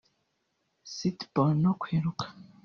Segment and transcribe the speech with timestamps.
[0.93, 2.25] sitball no kwiruka